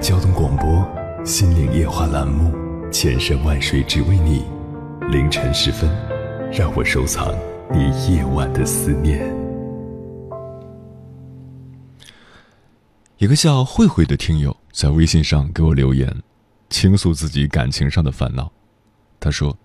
[0.00, 0.66] 交通广播
[1.26, 2.50] 《心灵夜话》栏目，
[2.90, 4.44] 千山万水只为你。
[5.10, 5.90] 凌晨时分，
[6.50, 7.34] 让我收藏
[7.70, 9.20] 你夜晚的思念。
[13.18, 16.22] 一个叫慧慧的听友在微信上给我留言，
[16.70, 18.50] 倾诉自己感情上的烦恼。
[19.20, 19.58] 他说：“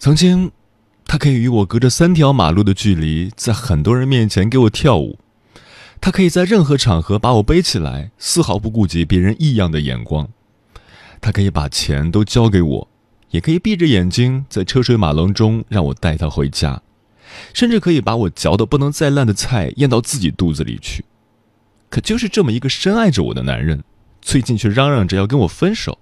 [0.00, 0.50] 曾经。”
[1.04, 5.18] 他可以与我隔着三条马路的距离，在很多人面前给我跳舞；
[6.00, 10.26] 他可以在任何场合把我背起来，丝毫不顾及别人异样的眼光；
[11.20, 12.88] 他可以把钱都交给我，
[13.30, 16.80] 也可以闭着眼睛在车水马龙中让我带他回家，
[17.52, 21.04] 甚至可以把我嚼得不能再烂的菜咽到自己肚子里去。
[21.90, 23.84] 可就是这么一个深爱着我的男人，
[24.22, 25.98] 最近却嚷嚷着要跟我分手。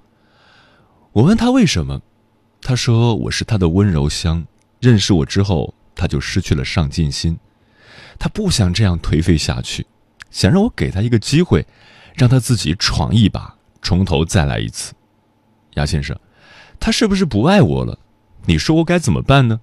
[1.12, 2.02] 我问他为什么，
[2.62, 4.46] 他说我是他的温柔乡。
[4.80, 7.36] 认识我之后，他就失去了上进心。
[8.18, 9.86] 他不想这样颓废下去，
[10.30, 11.66] 想让我给他一个机会，
[12.14, 14.92] 让他自己闯一把，从头再来一次。
[15.74, 16.18] 杨先生，
[16.80, 17.98] 他是不是不爱我了？
[18.46, 19.60] 你说我该怎么办呢？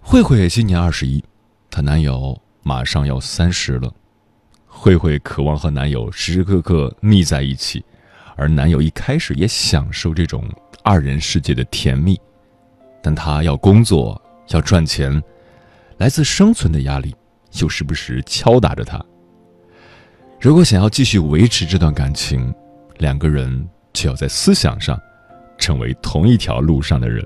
[0.00, 1.24] 慧慧今年二十一，
[1.70, 3.90] 她男友马上要三十了。
[4.66, 7.82] 慧慧渴望和男友时时刻刻腻在一起，
[8.36, 10.44] 而男友一开始也享受这种
[10.82, 12.20] 二人世界的甜蜜。
[13.00, 15.22] 但他要工作，要赚钱，
[15.98, 17.14] 来自生存的压力
[17.60, 19.02] 又时不时敲打着他。
[20.40, 22.52] 如果想要继续维持这段感情，
[22.98, 25.00] 两个人就要在思想上
[25.56, 27.24] 成为同一条路上的人。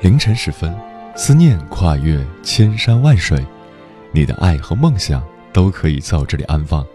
[0.00, 0.74] 凌晨时分，
[1.20, 3.44] 思念跨越千山万水，
[4.12, 5.20] 你的爱和梦想
[5.52, 6.86] 都可以在这里安放。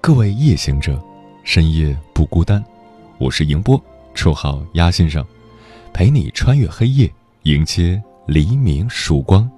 [0.00, 0.98] 各位夜行者，
[1.44, 2.64] 深夜不孤单。
[3.18, 3.78] 我是迎波，
[4.14, 5.22] 绰号鸭先生，
[5.92, 9.48] 陪你穿越黑夜，迎接黎明曙光。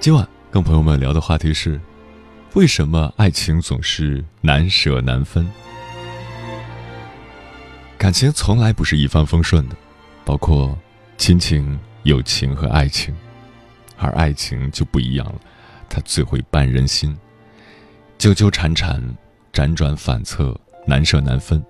[0.00, 0.26] 今晚。
[0.52, 1.80] 跟朋友们聊的话题是：
[2.54, 5.50] 为什么爱情总是难舍难分？
[7.96, 9.76] 感情从来不是一帆风顺的，
[10.22, 10.78] 包括
[11.16, 13.14] 亲情、友情和爱情，
[13.96, 15.40] 而爱情就不一样了，
[15.88, 17.16] 它最会绊人心，
[18.18, 19.02] 纠纠缠缠，
[19.50, 20.54] 辗转反侧，
[20.86, 21.64] 难舍难分。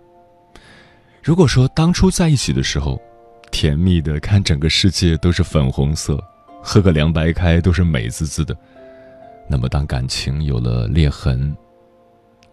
[1.23, 3.01] 如果说当初在一起的时候，
[3.53, 6.19] 甜蜜的看整个世界都是粉红色，
[6.61, 8.57] 喝个凉白开都是美滋滋的。
[9.49, 11.55] 那么，当感情有了裂痕，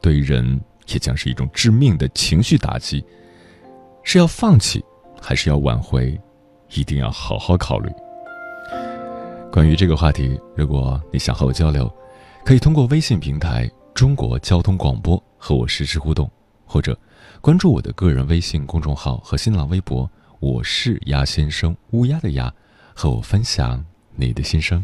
[0.01, 3.03] 对人也将是一种致命的情绪打击。
[4.03, 4.83] 是要放弃，
[5.21, 6.19] 还是要挽回？
[6.71, 7.89] 一定要好好考虑。
[9.51, 11.91] 关于这个话题，如果你想和我交流，
[12.45, 16.29] 可以通过微信平台“中国交通广播”和我实时互动，
[16.65, 16.97] 或者
[17.41, 22.53] 关注我的个人微信公众号和新浪微博“我是鸭先生”（乌鸦的鸭），
[22.93, 23.83] 和我分享
[24.15, 24.83] 你的心声。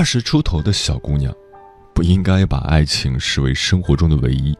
[0.00, 1.30] 二十出头的小姑娘，
[1.92, 4.56] 不应该把爱情视为生活中的唯一，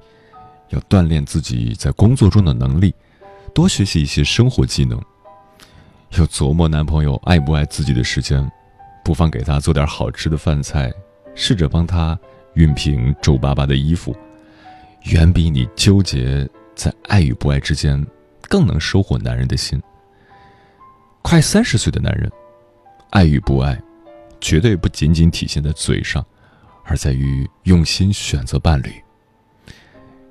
[0.68, 2.94] 要锻炼自己在工作中的能力，
[3.54, 5.00] 多学习一些生活技能。
[6.18, 8.46] 要琢磨男朋友爱不爱自己的时间，
[9.02, 10.92] 不妨给他做点好吃的饭菜，
[11.34, 12.18] 试着帮他
[12.54, 14.14] 熨平皱巴巴的衣服，
[15.04, 18.06] 远比你纠结在爱与不爱之间
[18.46, 19.82] 更能收获男人的心。
[21.22, 22.30] 快三十岁的男人，
[23.08, 23.80] 爱与不爱。
[24.40, 26.24] 绝对不仅仅体现在嘴上，
[26.84, 28.92] 而在于用心选择伴侣。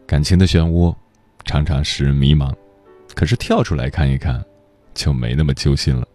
[0.08, 0.96] 感情的漩涡
[1.46, 2.54] 常常使人迷茫，
[3.14, 4.44] 可是跳出来看一看，
[4.94, 6.08] 就没那么揪心了。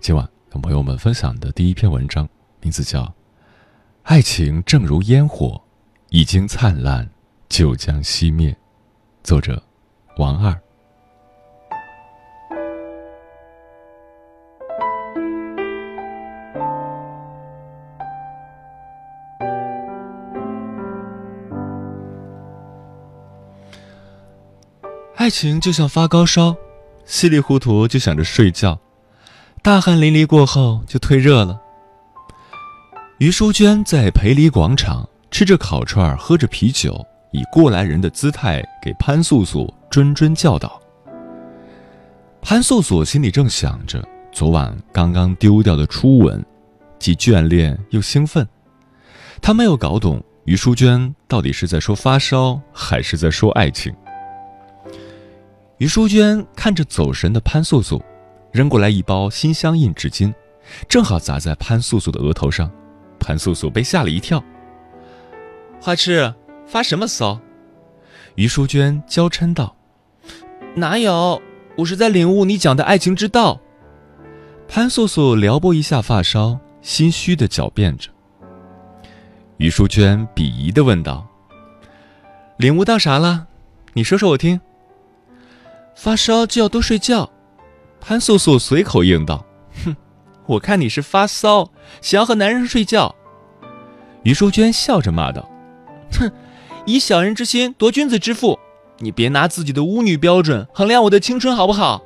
[0.00, 2.28] 今晚跟朋友们分享的第一篇文章，
[2.60, 3.02] 名字叫
[4.02, 5.60] 《爱情正如烟火，
[6.10, 7.08] 已经灿烂，
[7.48, 8.50] 就将熄灭》，
[9.24, 9.62] 作者
[10.18, 10.54] 王二。
[25.26, 26.54] 爱情就像发高烧，
[27.04, 28.78] 稀里糊涂就想着睡觉，
[29.60, 31.60] 大汗淋漓过后就退热了。
[33.18, 40.80] 于淑娟在培黎广场吃着烤串，喝着啤酒，以过来人的姿态给潘素素谆谆教导。
[42.40, 46.40] 潘素素心里正想着昨晚刚刚丢掉的初吻，
[47.00, 48.46] 既眷恋又兴奋。
[49.42, 53.92] 她没有搞懂于淑娟到底是在说发烧，还是在说爱情。
[55.78, 58.02] 于淑娟看着走神的潘素素，
[58.50, 60.32] 扔过来一包心相印纸巾，
[60.88, 62.70] 正好砸在潘素素的额头上。
[63.20, 64.42] 潘素素被吓了一跳。
[65.80, 66.32] 花痴，
[66.66, 67.38] 发什么骚？
[68.36, 69.76] 于淑娟娇嗔道
[70.76, 71.40] ：“哪有？
[71.76, 73.60] 我是在领悟你讲的爱情之道。”
[74.68, 78.10] 潘素素撩拨一下发梢，心虚的狡辩着。
[79.58, 81.26] 于淑娟鄙夷的问道
[82.56, 83.46] ：“领悟到啥了？
[83.92, 84.58] 你说说我听。”
[85.96, 87.28] 发烧就要多睡觉。
[87.98, 89.44] 潘素素随口应道
[89.84, 89.96] ：“哼，
[90.46, 93.12] 我看你是发骚，想要和男人睡觉。”
[94.22, 95.50] 于淑娟笑着骂道
[96.12, 96.30] ：“哼，
[96.84, 98.58] 以小人之心夺君子之腹，
[98.98, 102.02] 你别拿自己的巫女标准衡量我的青春好不好？”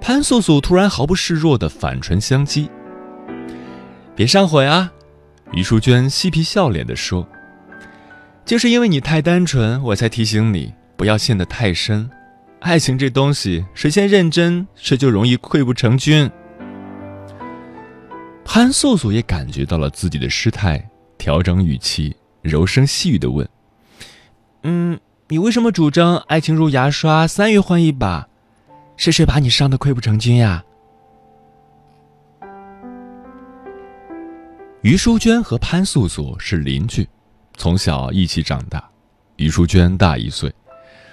[0.00, 2.68] 潘素素突然毫不示弱的反唇相讥
[4.16, 4.90] ：“别上火呀。”
[5.52, 7.28] 于淑娟嬉皮笑脸的说
[8.44, 12.10] ：“就是因为你太单纯，我才提醒你不要陷得太深。
[12.62, 16.30] 爱情这东西，谁先认真，谁就容易溃不成军。”
[18.46, 20.88] 潘素素也感觉到了自己的失态，
[21.18, 23.48] 调整语气，柔声细语地问
[24.62, 28.28] ：“嗯，你为什么主张爱情如牙刷，三月换一把？
[28.96, 30.64] 是谁把你伤得溃不成军呀？”
[34.82, 37.08] 于淑娟和潘素素是邻居，
[37.56, 38.88] 从小一起长大。
[39.36, 40.52] 于淑娟大一岁，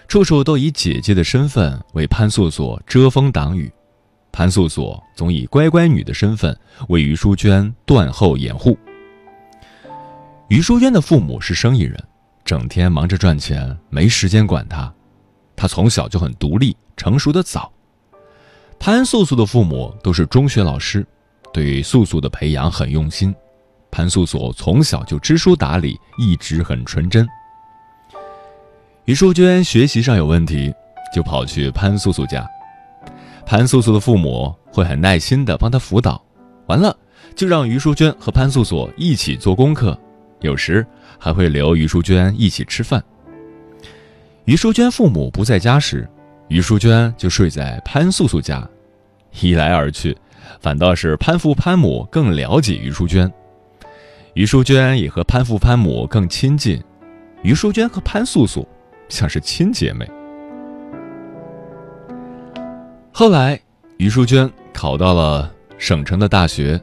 [0.09, 3.71] 处处都以姐姐的身份为潘素素遮风挡雨，
[4.31, 8.75] 潘素素总以乖乖女的身份为于淑娟断后掩护。
[10.47, 12.03] 于淑娟的父母是生意人，
[12.43, 14.91] 整天忙着赚钱，没时间管她。
[15.55, 17.71] 她从小就很独立，成熟的早。
[18.79, 21.05] 潘素素的父母都是中学老师，
[21.53, 23.33] 对素素的培养很用心。
[23.91, 27.27] 潘素素从小就知书达理，一直很纯真。
[29.09, 30.71] 于淑娟学习上有问题，
[31.11, 32.47] 就跑去潘素素家。
[33.43, 36.23] 潘素素的父母会很耐心地帮她辅导，
[36.67, 36.95] 完了
[37.35, 39.99] 就让于淑娟和潘素素一起做功课，
[40.41, 40.85] 有时
[41.17, 43.03] 还会留于淑娟一起吃饭。
[44.45, 46.07] 于淑娟父母不在家时，
[46.47, 48.63] 于淑娟就睡在潘素素家，
[49.41, 50.15] 一来二去，
[50.61, 53.27] 反倒是潘父潘母更了解于淑娟。
[54.35, 56.79] 于淑娟也和潘父潘母更亲近，
[57.41, 58.67] 于淑娟和潘素素
[59.09, 60.09] 像是亲姐妹。
[63.11, 63.59] 后来，
[63.97, 66.81] 于淑娟考到了省城的大学，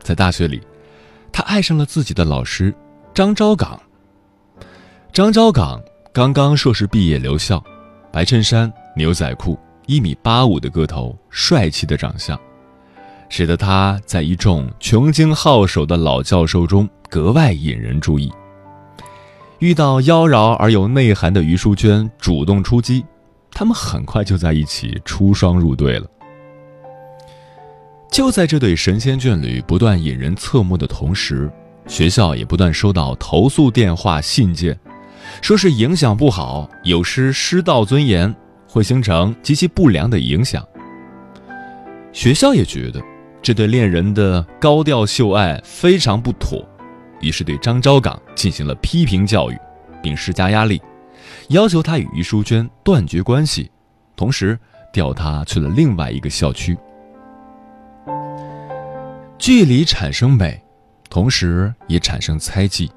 [0.00, 0.62] 在大学里，
[1.32, 2.72] 她爱上了自己的老师
[3.12, 3.80] 张昭岗。
[5.12, 7.62] 张昭岗刚刚硕士毕业留校，
[8.12, 12.38] 白衬衫、牛仔裤，一米八五的个头，帅气的长相。
[13.30, 18.32] 使得他在一众穷经好手的老教授中格外引人注意。
[19.64, 23.02] 遇到妖娆而有内涵的于淑娟主动出击，
[23.50, 26.06] 他们很快就在一起出双入对了。
[28.12, 31.50] 就在这对神仙眷侣不断引人侧目的同时，
[31.86, 34.78] 学校也不断收到投诉电话、信件，
[35.40, 38.36] 说是影响不好，有失师道尊严，
[38.68, 40.62] 会形成极其不良的影响。
[42.12, 43.00] 学校也觉得。
[43.40, 46.66] 这对恋人的高调秀爱非常不妥，
[47.20, 49.58] 于是对张昭岗进行了批评教育，
[50.02, 50.80] 并施加压力，
[51.48, 53.70] 要求他与于淑娟断绝关系，
[54.14, 54.58] 同时
[54.92, 56.76] 调他去了另外一个校区。
[59.38, 60.62] 距离产生美，
[61.08, 62.90] 同时也产生猜忌，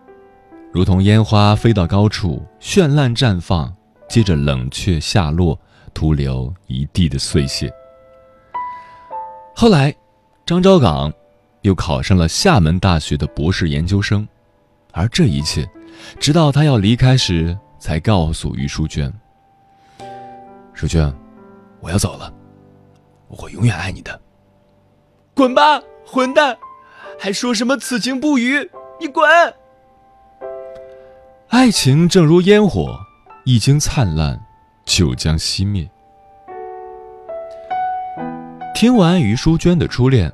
[0.72, 3.74] 如同烟花飞到高处，绚烂绽放，
[4.10, 5.60] 接着冷却下落，
[5.94, 7.72] 徒留一地的碎屑。
[9.56, 9.96] 后来。
[10.48, 11.12] 张昭岗
[11.68, 14.26] 又考上了厦门大学的博士研究生，
[14.94, 15.70] 而这一切，
[16.18, 19.12] 直到他要离开时，才告诉于淑娟
[20.74, 21.14] ：“淑娟，
[21.82, 22.34] 我要走了，
[23.28, 24.18] 我会永远爱你的。”
[25.36, 26.58] 滚吧，混蛋！
[27.20, 28.72] 还说什么此情不渝？
[28.98, 29.30] 你滚！
[31.50, 32.98] 爱情正如烟火，
[33.44, 34.40] 一经灿烂，
[34.86, 35.86] 就将熄灭。
[38.74, 40.32] 听完于淑娟的初恋。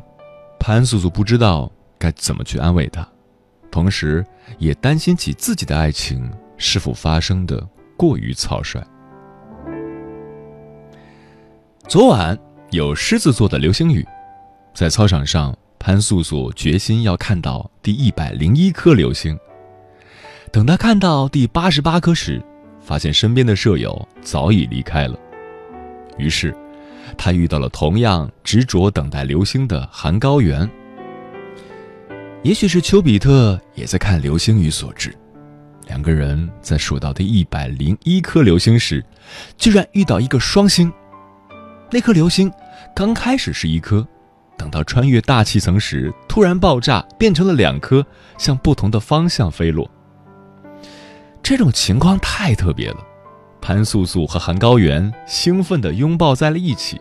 [0.66, 3.06] 潘素素不知道该怎么去安慰他，
[3.70, 4.26] 同时
[4.60, 7.62] 也担心起自己的爱情是否发生的
[7.98, 8.82] 过于草率。
[11.86, 12.40] 昨晚
[12.72, 14.08] 有狮子座的流星雨，
[14.74, 19.38] 在操场上，潘素素决心要看到第一百零一颗流星。
[20.50, 22.42] 等他看到第八十八颗时，
[22.80, 25.20] 发现身边的舍友早已离开了，
[26.18, 26.56] 于是。
[27.18, 30.70] 他遇到了同样执着等待流星的韩高原。
[32.44, 35.16] 也许是丘比特也在看流星雨所致，
[35.88, 39.04] 两个人在数到第一百零一颗流星时，
[39.58, 40.92] 居然遇到一个双星。
[41.90, 42.52] 那颗流星
[42.96, 44.06] 刚开始是一颗，
[44.58, 48.06] 等到穿越大气层时，突然爆炸，变成了两颗，
[48.38, 49.90] 向不同的方向飞落。
[51.42, 52.98] 这种情况太特别了，
[53.64, 57.00] 潘素素和韩高原兴奋地拥抱在了一起。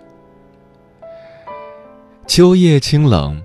[2.28, 3.42] 秋夜清冷，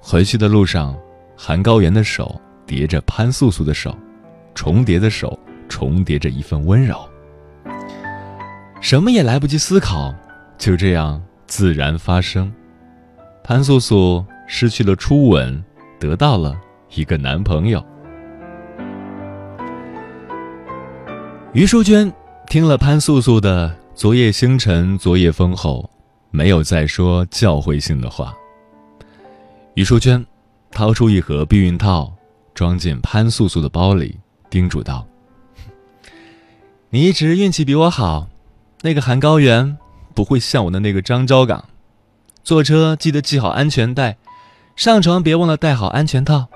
[0.00, 0.98] 回去的路上，
[1.36, 2.34] 韩高原的手
[2.66, 3.96] 叠着潘素素的手，
[4.56, 5.38] 重叠的手
[5.68, 6.98] 重叠着一份温柔。
[8.80, 10.12] 什么也来不及思考，
[10.58, 12.52] 就这样自然发生。
[13.44, 15.62] 潘素素失去了初吻，
[16.00, 16.58] 得到了
[16.92, 17.80] 一个男朋友。
[21.52, 22.12] 于淑娟
[22.48, 25.90] 听了潘素素的“昨夜星辰，昨夜风”后，
[26.30, 28.34] 没有再说教诲性的话。
[29.74, 30.24] 于淑娟
[30.70, 32.10] 掏出一盒避孕套，
[32.54, 35.06] 装进潘素素的包里，叮嘱道
[36.88, 38.28] ：“你一直运气比我好，
[38.80, 39.76] 那个韩高原
[40.14, 41.66] 不会像我的那个张昭岗。
[42.42, 44.16] 坐车记得系好安全带，
[44.74, 46.48] 上床别忘了戴好安全套。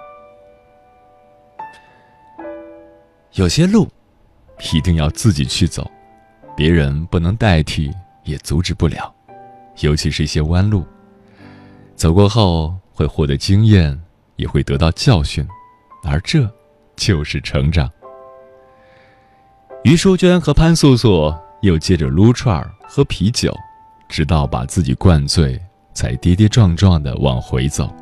[3.34, 3.90] 有些路。”
[4.72, 5.90] 一定要自己去走，
[6.56, 7.90] 别人不能代替，
[8.24, 9.12] 也阻止不了。
[9.80, 10.86] 尤其是一些弯路，
[11.96, 13.98] 走过后会获得经验，
[14.36, 15.46] 也会得到教训，
[16.04, 16.48] 而这
[16.94, 17.90] 就是成长。
[19.82, 23.52] 于淑娟和潘素素又接着撸串儿、喝啤酒，
[24.08, 25.60] 直到把自己灌醉，
[25.94, 27.92] 才跌跌撞撞的往回走。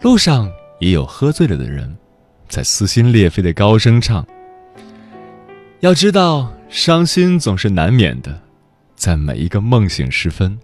[0.00, 0.50] 路上
[0.80, 1.96] 也有喝醉了的人，
[2.48, 4.26] 在撕心裂肺的高声唱。
[5.80, 8.40] 要知道，伤心总是难免的，
[8.96, 10.58] 在每一个梦醒时分，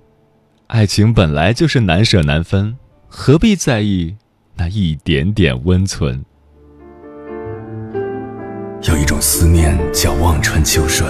[0.67, 4.17] 爱情本来就是难舍难分，何必在意
[4.57, 6.25] 那一点点温存？
[8.83, 11.07] 有一种思念叫望穿秋水，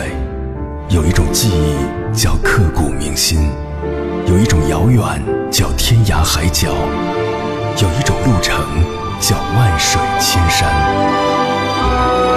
[0.90, 3.48] 有一种记忆叫刻骨铭心，
[4.29, 5.02] 有一种遥远
[5.50, 6.68] 叫天涯海角，
[7.81, 8.55] 有一种路程
[9.18, 12.34] 叫万水千山。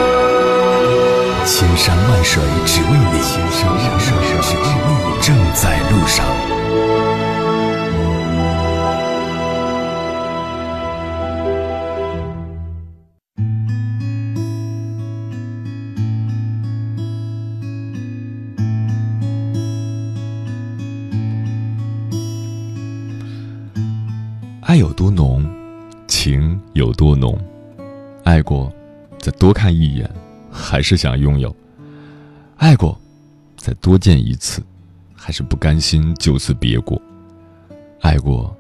[1.50, 6.26] 千山万水只为你，千山万水只为你，正在路上。
[24.62, 25.50] 爱有多浓，
[26.08, 27.40] 情有多浓，
[28.26, 28.70] 爱过，
[29.18, 30.08] 再多看一眼。
[30.58, 31.56] 还是想拥有，
[32.58, 33.00] 爱过，
[33.56, 34.62] 再多见一次，
[35.16, 37.00] 还是不甘心就此别过；
[38.02, 38.54] 爱过，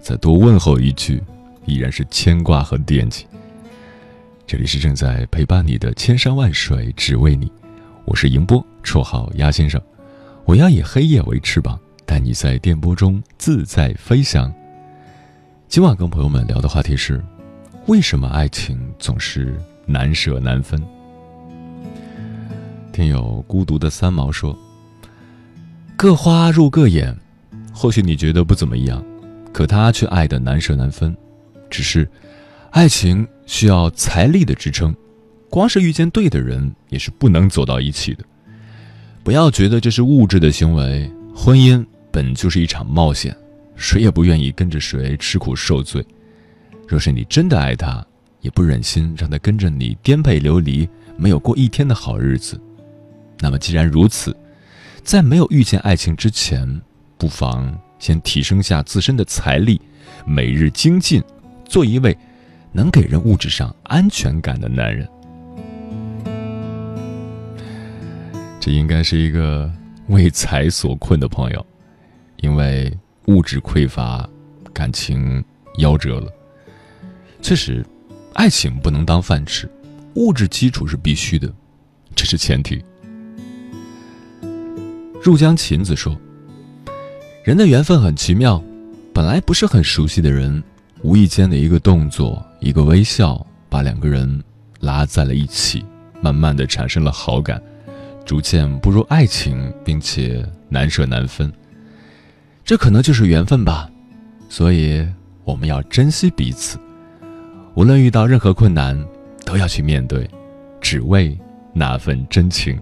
[0.00, 1.22] 再多问候一句，
[1.64, 3.26] 依然是牵挂和惦记。
[4.46, 7.50] 这里是正在陪伴你的千山万水，只为你。
[8.04, 9.80] 我是迎波，绰号鸭先生。
[10.44, 14.52] 我要以黑夜为翅膀，带你在电波中自在飞翔。
[15.66, 17.22] 今晚跟朋友们聊的话题是：
[17.86, 20.82] 为什么爱情总是难舍难分？
[22.98, 24.58] 听友孤独的三毛说
[25.96, 27.16] ：“各花入各眼，
[27.72, 29.00] 或许你觉得不怎么样，
[29.52, 31.16] 可他却爱的难舍难分。
[31.70, 32.10] 只是，
[32.70, 34.92] 爱情需要财力的支撑，
[35.48, 38.24] 光是遇见对的人也是不能走到一起的。
[39.22, 43.32] 不要觉得这是物质的行为，婚姻本就是一场冒险，
[43.76, 46.04] 谁也不愿意跟着谁吃苦受罪。
[46.88, 48.04] 若是你真的爱他，
[48.40, 52.60] 也不忍心让他跟着你颠沛流离，没有过一天的好日子。”
[53.40, 54.36] 那么，既然如此，
[55.02, 56.80] 在没有遇见爱情之前，
[57.16, 59.80] 不妨先提升下自身的财力，
[60.26, 61.22] 每日精进，
[61.64, 62.16] 做一位
[62.72, 65.08] 能给人物质上安全感的男人。
[68.60, 69.72] 这应该是一个
[70.08, 71.66] 为财所困的朋友，
[72.38, 72.92] 因为
[73.26, 74.28] 物质匮乏，
[74.74, 75.42] 感情
[75.78, 76.30] 夭折了。
[77.40, 77.86] 确实，
[78.34, 79.70] 爱情不能当饭吃，
[80.14, 81.50] 物质基础是必须的，
[82.16, 82.84] 这是前提。
[85.22, 86.16] 入江琴子说
[87.44, 88.62] ：“人的缘分很奇妙，
[89.12, 90.62] 本来不是很熟悉的人，
[91.02, 94.42] 无意间的一个动作、一个微笑，把两个人
[94.80, 95.84] 拉在了一起，
[96.20, 97.60] 慢慢的产生了好感，
[98.24, 101.52] 逐渐步入爱情，并且难舍难分。
[102.64, 103.90] 这可能就是缘分吧。
[104.48, 105.06] 所以
[105.44, 106.78] 我们要珍惜彼此，
[107.74, 108.98] 无论遇到任何困难，
[109.44, 110.30] 都要去面对，
[110.80, 111.36] 只为
[111.74, 112.78] 那份真情。”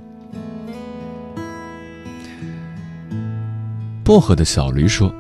[4.07, 5.13] 薄荷的小驴说：“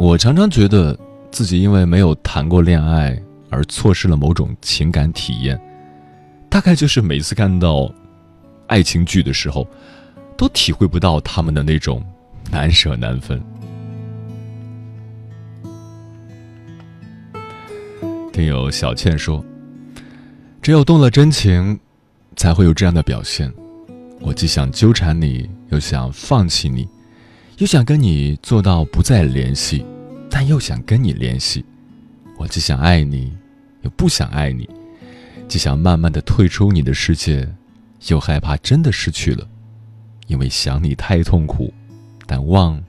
[0.00, 0.98] 我常常觉得
[1.30, 3.14] 自己因为没有谈过恋爱
[3.50, 5.60] 而错失了某种情感体验，
[6.48, 7.92] 大概就是每次看到
[8.68, 9.68] 爱情剧的时候，
[10.34, 12.02] 都体会不到他们的那种
[12.50, 13.38] 难舍难分。”
[18.32, 19.44] 听友小倩说
[20.62, 21.78] ：“只有动了真情，
[22.34, 23.52] 才会有这样的表现。
[24.20, 26.88] 我既想纠缠你，又想放弃你，
[27.58, 29.86] 又想跟你做到不再联系，
[30.28, 31.64] 但又想跟你联系。
[32.36, 33.32] 我既想爱你，
[33.82, 34.68] 又不想爱你，
[35.46, 37.48] 既想慢慢的退出你的世界，
[38.08, 39.46] 又害怕真的失去了，
[40.26, 41.72] 因为想你太痛苦，
[42.26, 42.82] 但忘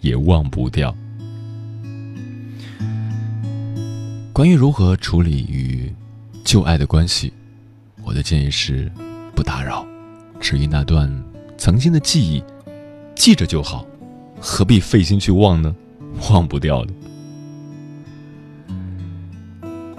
[0.00, 0.96] 也忘不掉。
[4.32, 5.92] 关于如何处理与
[6.44, 7.32] 旧爱的关系，
[8.04, 8.88] 我的建议是
[9.34, 9.84] 不打扰，
[10.38, 11.12] 至于那段
[11.58, 12.42] 曾经的记忆，
[13.16, 13.84] 记着就好，
[14.44, 15.74] 何必费心去忘呢？
[16.30, 16.92] 忘不掉的。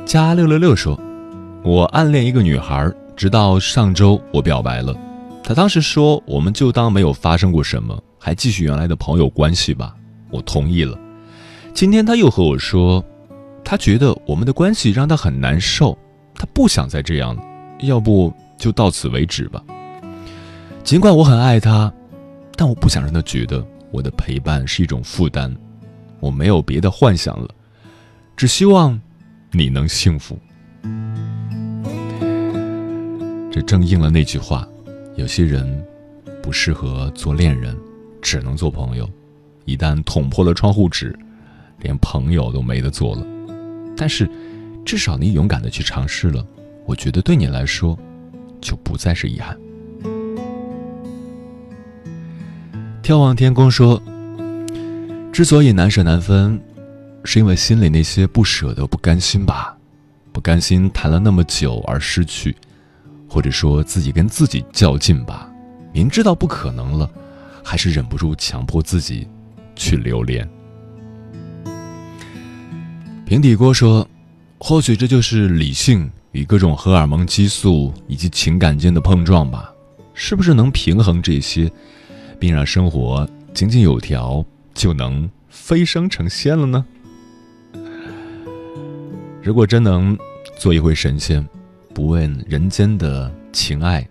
[0.06, 1.00] 加六六六说
[1.64, 4.94] ：“我暗恋一个女孩，直到上周我表白了，
[5.42, 9.96] 她当时说我们就当没有发生过什么，还继续原来的朋友关系吧。
[10.30, 11.00] 我同意了。
[11.74, 13.04] 今天她又和我说。”
[13.66, 15.98] 他觉得我们的关系让他很难受，
[16.36, 17.42] 他不想再这样了，
[17.84, 19.64] 要不就到此为止吧。
[20.84, 21.92] 尽管我很爱他，
[22.58, 25.56] 但我不想让他觉得我的陪伴是一种负担。
[26.20, 27.48] 我没有别的幻想了，
[28.36, 29.00] 只希望
[29.52, 30.38] 你能幸福。
[33.52, 34.68] 这正应了那句话：
[35.16, 35.86] 有些人
[36.42, 37.78] 不适合做恋人，
[38.20, 39.08] 只能做朋友。
[39.66, 41.18] 一旦捅破了窗户纸，
[41.80, 43.26] 连朋友都没得做了。
[43.96, 44.28] 但是，
[44.84, 46.46] 至少你勇敢的去尝试了，
[46.86, 47.98] 我觉得对你来说，
[48.60, 49.56] 就不再是遗憾。
[53.04, 54.02] 眺望天空说
[55.34, 56.58] ：“之所以难舍难分，
[57.26, 59.76] 是因为心里那些不舍得、不甘心吧，
[60.32, 62.56] 不甘心谈了那么久而失去，
[63.28, 65.52] 或者说自己跟自己较劲吧，
[65.92, 67.12] 明知道不可能了，
[67.62, 69.28] 还是忍不住强迫自己
[69.76, 70.50] 去留恋。”
[73.28, 74.08] 平底锅说
[74.58, 79.70] ：“或许这就是理性与各种荷尔蒙激素以及情感间的碰撞吧？
[80.14, 81.70] 是不是能平衡这些，
[82.44, 86.86] 并让生活井井有条，就能飞升成仙了呢？
[89.42, 90.18] 如果真能
[90.58, 91.48] 做一回神仙，
[91.94, 94.06] 不问人间的情爱，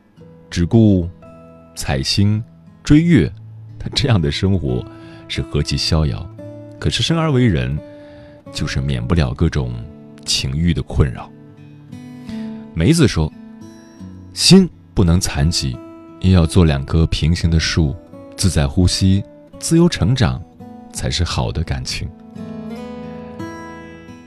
[0.48, 1.06] 只顾
[1.74, 2.42] 采星
[2.82, 3.30] 追月，
[3.78, 4.82] 他这样的生活
[5.28, 6.26] 是何其逍遥！
[6.80, 7.78] 可是生而为人。”
[8.50, 9.74] 就是免不了各种
[10.24, 11.30] 情欲的困扰。
[12.72, 13.30] 梅子说
[14.32, 15.76] ：“心不能残疾，
[16.22, 17.94] 也要做两棵平行的树，
[18.42, 19.22] 自在呼吸，
[19.61, 20.42] 自由成长，
[20.92, 22.11] 才是好的感情。”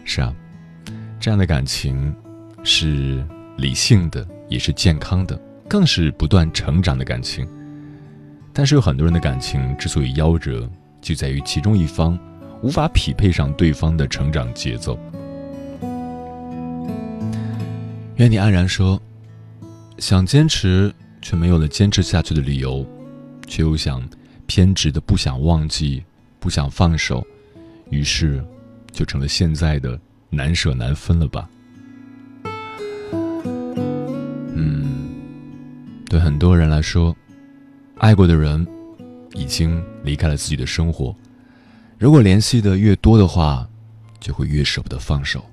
[0.05, 0.33] 是啊，
[1.19, 2.15] 这样的感情
[2.63, 3.21] 是
[3.57, 7.45] 理性的，也是健康的，更是不断成长的感情。
[8.53, 10.65] 但是有很多人的感情之所以夭折，
[11.01, 12.17] 就在于其中一方。
[12.61, 14.97] 无法匹配上对方的成长节奏。
[18.15, 18.97] 愿你安然说，
[19.97, 22.87] 想坚持却没有了坚持下去的理由，
[23.47, 24.07] 却又想
[24.45, 26.03] 偏执的不想忘记、
[26.39, 27.25] 不想放手，
[27.89, 28.43] 于是
[28.91, 31.49] 就成了现在的难舍难分了吧？
[34.57, 35.09] 嗯，
[36.07, 37.15] 对很多人来说，
[37.97, 38.65] 爱过的人
[39.33, 41.15] 已经离开了自己的生活。
[41.97, 43.67] 如果联系的越多的话，
[44.19, 45.43] 就会越舍不得放手。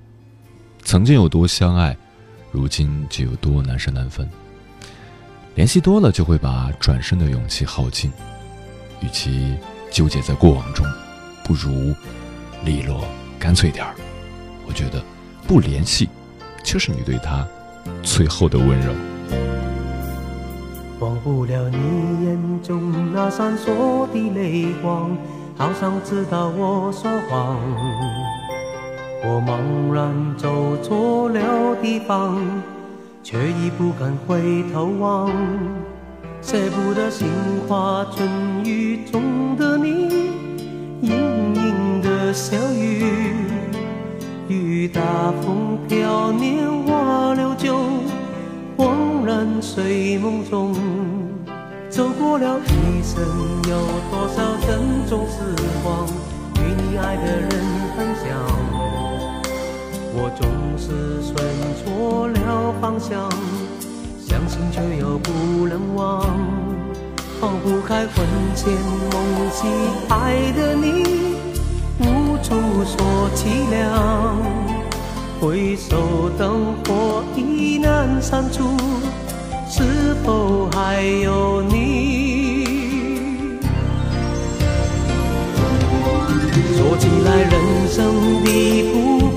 [0.82, 1.96] 曾经有多相爱，
[2.50, 4.28] 如今就有多难舍难分。
[5.54, 8.10] 联系多了，就会把转身的勇气耗尽。
[9.00, 9.56] 与其
[9.90, 10.86] 纠结在过往中，
[11.44, 11.94] 不如
[12.64, 13.04] 利落
[13.38, 13.94] 干脆点儿。
[14.66, 15.02] 我觉得
[15.46, 16.08] 不联系，
[16.64, 17.46] 就是你对他
[18.02, 18.92] 最后的温柔。
[21.00, 25.16] 忘不了你眼中那闪烁的泪光。
[25.58, 27.58] 好像知道我说谎，
[29.22, 32.40] 我茫然走错了地方，
[33.22, 35.30] 却已不敢回头望。
[36.40, 37.28] 舍不得杏
[37.68, 38.28] 花春
[38.64, 40.08] 雨中的你，
[41.00, 43.04] 盈盈的小雨，
[44.48, 45.00] 雨打
[45.40, 47.78] 风飘，年华流走，
[48.76, 50.74] 恍然睡梦中。
[51.88, 53.22] 走过了一生，
[53.68, 53.78] 有
[54.10, 55.54] 多少珍重时
[55.84, 56.06] 光
[56.56, 57.50] 与你爱的人
[57.96, 58.91] 分享？
[60.14, 60.46] 我总
[60.76, 61.34] 是选
[61.80, 63.30] 错了方向，
[64.20, 66.26] 相信却又不能忘，
[67.40, 68.70] 放不开魂牵
[69.10, 69.66] 梦系
[70.10, 71.36] 爱的你，
[71.98, 74.36] 无处说凄凉。
[75.40, 78.76] 回首灯火已难删除。
[79.66, 82.66] 是否还有你？
[86.76, 87.54] 说起来，人
[87.88, 89.31] 生的不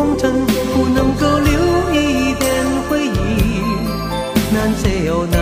[0.00, 0.32] 红尘，
[0.72, 3.60] 不能够留一点回忆，
[4.50, 5.38] 难舍又难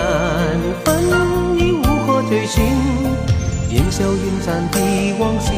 [0.84, 0.88] 分。
[1.56, 2.64] 已无可追寻，
[3.70, 5.52] 烟消云散的往昔。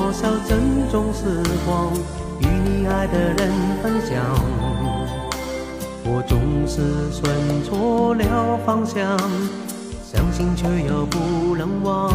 [0.00, 0.58] 多少珍
[0.90, 1.26] 重时
[1.66, 1.92] 光
[2.40, 4.16] 与你爱的人分享？
[6.04, 6.80] 我总是
[7.12, 7.22] 选
[7.62, 9.18] 错了方向，
[10.02, 12.10] 相信却又不能忘，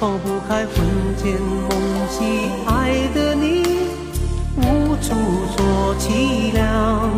[0.00, 0.74] 放不开魂
[1.18, 3.90] 牵梦系爱的你，
[4.56, 5.12] 无处
[5.54, 7.10] 说凄凉。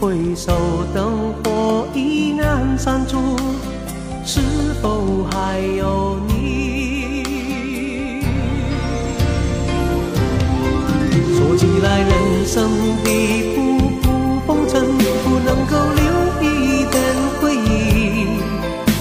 [0.00, 0.50] 回首
[0.94, 3.18] 灯火已难删除。
[4.24, 4.40] 是
[4.80, 6.31] 否还有你？
[11.92, 12.08] 在，人
[12.46, 12.70] 生
[13.04, 13.08] 的
[13.54, 14.80] 浮浮风尘，
[15.22, 16.02] 不能够留
[16.40, 16.96] 一点
[17.38, 18.28] 回忆，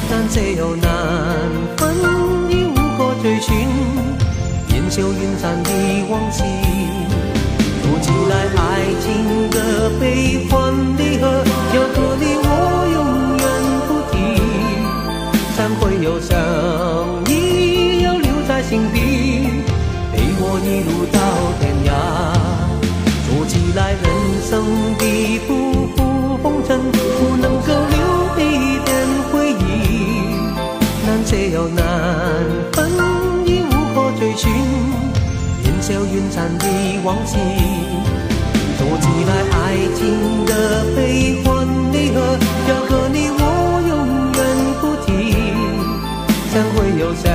[0.10, 0.90] 难舍又难
[1.78, 1.96] 分，
[2.50, 3.56] 已无可追寻，
[4.74, 5.70] 烟消云散的
[6.10, 6.44] 往昔。
[7.82, 8.60] 说起来，爱
[9.00, 11.46] 情的悲欢离合，
[35.92, 36.66] 了云山的
[37.04, 37.38] 往昔
[38.78, 42.18] 说起来爱情的悲欢离合
[42.70, 43.42] 要和你我
[43.90, 44.40] 永远
[44.80, 45.10] 不停
[46.54, 47.30] 怎会有想